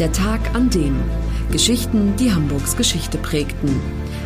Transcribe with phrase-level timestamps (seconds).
[0.00, 0.98] Der Tag an dem.
[1.52, 3.68] Geschichten, die Hamburgs Geschichte prägten.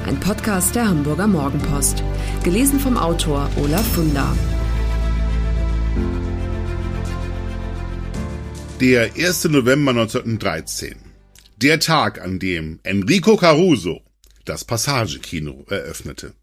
[0.07, 2.01] Ein Podcast der Hamburger Morgenpost.
[2.45, 4.39] Gelesen vom Autor Olaf Funder.
[8.81, 9.47] Der 1.
[9.47, 10.95] November 1913.
[11.57, 14.01] Der Tag, an dem Enrico Caruso
[14.45, 16.35] das Passagekino eröffnete.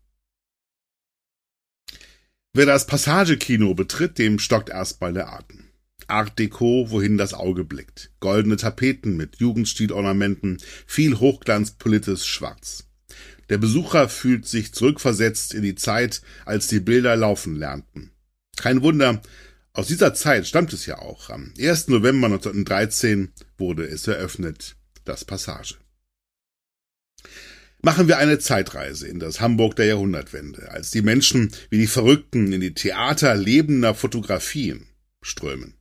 [2.51, 5.70] Wer das Passagekino betritt, dem stockt erstmal der Atem.
[6.11, 8.11] Art Deco, wohin das Auge blickt.
[8.19, 12.87] Goldene Tapeten mit Jugendstilornamenten, viel Hochglanz polites Schwarz.
[13.49, 18.11] Der Besucher fühlt sich zurückversetzt in die Zeit, als die Bilder laufen lernten.
[18.55, 19.21] Kein Wunder,
[19.73, 21.29] aus dieser Zeit stammt es ja auch.
[21.29, 21.87] Am 1.
[21.87, 25.75] November 1913 wurde es eröffnet, das Passage.
[27.81, 32.53] Machen wir eine Zeitreise in das Hamburg der Jahrhundertwende, als die Menschen wie die Verrückten
[32.53, 34.85] in die Theater lebender Fotografien
[35.23, 35.73] strömen.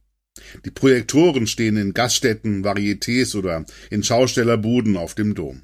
[0.65, 5.63] Die Projektoren stehen in Gaststätten, Varietés oder in Schaustellerbuden auf dem Dom.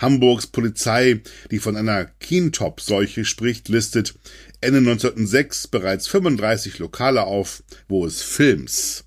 [0.00, 4.14] Hamburgs Polizei, die von einer Kientop-Seuche spricht, listet
[4.60, 9.04] Ende 1906 bereits 35 Lokale auf, wo es Films,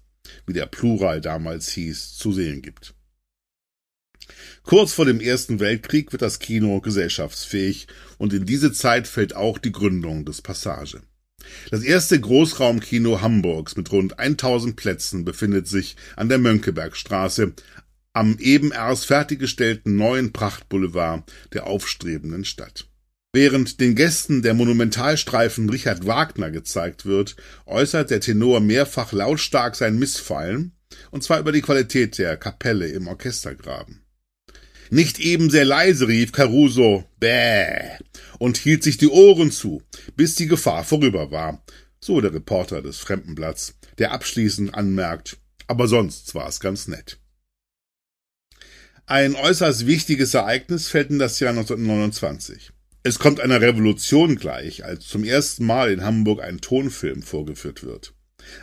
[0.48, 2.94] wie der Plural damals hieß, zu sehen gibt.
[4.64, 9.58] Kurz vor dem Ersten Weltkrieg wird das Kino gesellschaftsfähig und in diese Zeit fällt auch
[9.58, 11.02] die Gründung des Passage.
[11.70, 17.54] Das erste Großraumkino Hamburgs mit rund 1000 Plätzen befindet sich an der Mönckebergstraße
[18.14, 22.88] am eben erst fertiggestellten neuen Prachtboulevard der aufstrebenden Stadt.
[23.34, 29.98] Während den Gästen der Monumentalstreifen Richard Wagner gezeigt wird, äußert der Tenor mehrfach lautstark sein
[29.98, 30.74] Missfallen,
[31.12, 34.01] und zwar über die Qualität der Kapelle im Orchestergraben.
[34.94, 37.98] Nicht eben sehr leise rief Caruso Bäh
[38.40, 39.82] und hielt sich die Ohren zu,
[40.18, 41.64] bis die Gefahr vorüber war,
[42.02, 47.20] so der Reporter des Fremdenblatts, der abschließend anmerkt, aber sonst war es ganz nett.
[49.06, 52.72] Ein äußerst wichtiges Ereignis fällt in das Jahr 1929.
[53.04, 58.14] Es kommt einer Revolution gleich, als zum ersten Mal in Hamburg ein Tonfilm vorgeführt wird.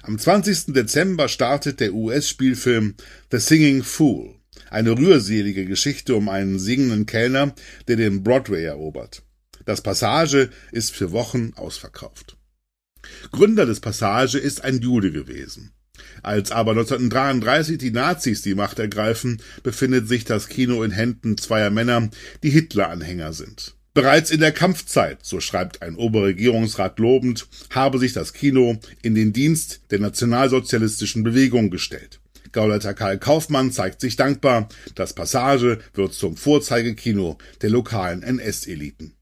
[0.03, 0.75] Am 20.
[0.75, 2.97] Dezember startet der US-Spielfilm
[3.31, 4.38] The Singing Fool.
[4.71, 7.55] Eine rührselige Geschichte um einen singenden Kellner,
[7.87, 9.23] der den Broadway erobert.
[9.65, 12.37] Das Passage ist für Wochen ausverkauft.
[13.33, 15.73] Gründer des Passage ist ein Jude gewesen.
[16.23, 21.71] Als aber 1933 die Nazis die Macht ergreifen, befindet sich das Kino in Händen zweier
[21.71, 22.11] Männer,
[22.43, 23.75] die Hitler-Anhänger sind.
[23.95, 29.33] Bereits in der Kampfzeit, so schreibt ein Oberregierungsrat lobend, habe sich das Kino in den
[29.33, 32.21] Dienst der nationalsozialistischen Bewegung gestellt.
[32.53, 39.15] Gauleiter Karl Kaufmann zeigt sich dankbar, das Passage wird zum Vorzeigekino der lokalen NS-Eliten.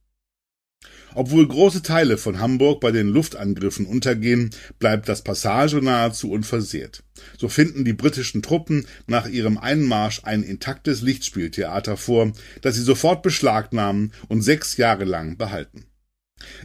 [1.15, 7.05] Obwohl große Teile von Hamburg bei den Luftangriffen untergehen, bleibt das Passage nahezu unversehrt.
[7.39, 13.23] So finden die britischen Truppen nach ihrem Einmarsch ein intaktes Lichtspieltheater vor, das sie sofort
[13.23, 15.87] beschlagnahmen und sechs Jahre lang behalten.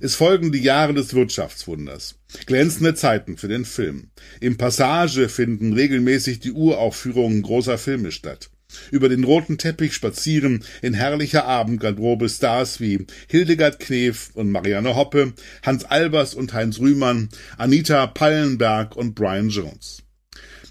[0.02, 2.16] Es folgen die Jahre des Wirtschaftswunders.
[2.46, 4.10] Glänzende Zeiten für den Film.
[4.40, 8.50] Im Passage finden regelmäßig die Uraufführungen großer Filme statt.
[8.90, 15.34] Über den roten Teppich spazieren in herrlicher Abendgarderobe Stars wie Hildegard Knef und Marianne Hoppe,
[15.62, 20.04] Hans Albers und Heinz Rühmann, Anita Pallenberg und Brian Jones.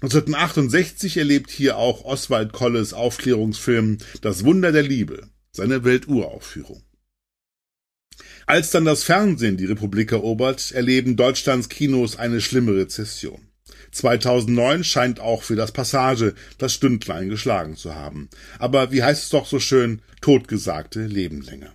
[0.01, 6.81] 1968 erlebt hier auch Oswald Kolles Aufklärungsfilm Das Wunder der Liebe, seine Welturaufführung.
[8.45, 13.41] Als dann das Fernsehen die Republik erobert, erleben Deutschlands Kinos eine schlimme Rezession.
[13.91, 18.29] 2009 scheint auch für das Passage das Stündlein geschlagen zu haben.
[18.57, 21.73] Aber wie heißt es doch so schön, totgesagte leben länger.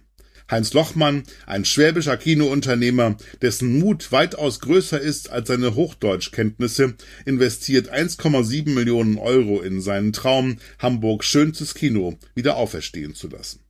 [0.49, 6.94] Heinz Lochmann, ein schwäbischer Kinounternehmer, dessen Mut weitaus größer ist als seine Hochdeutschkenntnisse,
[7.25, 13.66] investiert 1,7 Millionen Euro in seinen Traum, Hamburgs schönstes Kino wieder auferstehen zu lassen.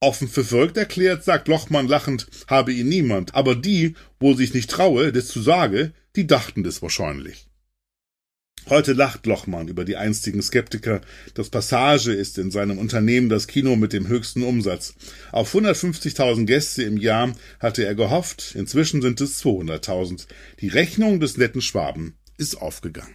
[0.00, 4.70] Offen für verrückt erklärt, sagt Lochmann lachend, habe ihn niemand, aber die, wo sich nicht
[4.70, 7.46] traue, das zu sage, die dachten das wahrscheinlich.
[8.68, 11.00] Heute lacht Lochmann über die einstigen Skeptiker.
[11.34, 14.94] Das Passage ist in seinem Unternehmen das Kino mit dem höchsten Umsatz.
[15.30, 20.26] Auf 150.000 Gäste im Jahr hatte er gehofft, inzwischen sind es 200.000.
[20.60, 23.14] Die Rechnung des netten Schwaben ist aufgegangen.